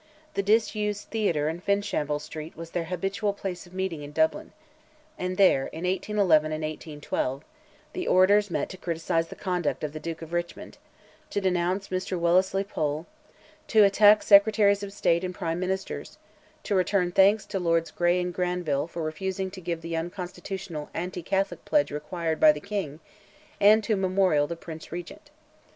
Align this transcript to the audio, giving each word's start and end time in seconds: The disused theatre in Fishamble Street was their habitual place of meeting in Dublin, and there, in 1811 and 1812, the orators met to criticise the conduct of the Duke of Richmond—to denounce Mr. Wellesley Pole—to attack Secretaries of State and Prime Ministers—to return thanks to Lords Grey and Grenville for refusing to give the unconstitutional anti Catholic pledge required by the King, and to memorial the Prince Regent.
The 0.33 0.41
disused 0.41 1.09
theatre 1.11 1.47
in 1.47 1.59
Fishamble 1.61 2.17
Street 2.17 2.57
was 2.57 2.71
their 2.71 2.85
habitual 2.85 3.33
place 3.33 3.67
of 3.67 3.73
meeting 3.75 4.01
in 4.01 4.11
Dublin, 4.13 4.51
and 5.15 5.37
there, 5.37 5.67
in 5.67 5.83
1811 5.83 6.45
and 6.51 6.63
1812, 6.63 7.43
the 7.93 8.07
orators 8.07 8.49
met 8.49 8.67
to 8.69 8.77
criticise 8.77 9.27
the 9.27 9.35
conduct 9.35 9.83
of 9.83 9.93
the 9.93 9.99
Duke 9.99 10.23
of 10.23 10.33
Richmond—to 10.33 11.39
denounce 11.39 11.89
Mr. 11.89 12.17
Wellesley 12.17 12.63
Pole—to 12.63 13.83
attack 13.83 14.23
Secretaries 14.23 14.81
of 14.81 14.91
State 14.91 15.23
and 15.23 15.35
Prime 15.35 15.59
Ministers—to 15.59 16.73
return 16.73 17.11
thanks 17.11 17.45
to 17.45 17.59
Lords 17.59 17.91
Grey 17.91 18.19
and 18.19 18.33
Grenville 18.33 18.87
for 18.87 19.03
refusing 19.03 19.51
to 19.51 19.61
give 19.61 19.81
the 19.83 19.95
unconstitutional 19.95 20.89
anti 20.95 21.21
Catholic 21.21 21.63
pledge 21.63 21.91
required 21.91 22.39
by 22.39 22.51
the 22.51 22.59
King, 22.59 23.01
and 23.59 23.83
to 23.83 23.95
memorial 23.95 24.47
the 24.47 24.55
Prince 24.55 24.91
Regent. 24.91 25.29